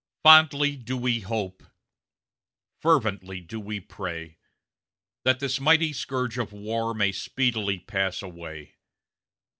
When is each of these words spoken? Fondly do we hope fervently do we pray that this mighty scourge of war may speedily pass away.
Fondly 0.23 0.75
do 0.77 0.97
we 0.97 1.19
hope 1.19 1.61
fervently 2.81 3.39
do 3.39 3.59
we 3.59 3.79
pray 3.79 4.39
that 5.25 5.39
this 5.39 5.59
mighty 5.59 5.93
scourge 5.93 6.39
of 6.39 6.51
war 6.51 6.95
may 6.95 7.11
speedily 7.11 7.77
pass 7.77 8.23
away. 8.23 8.77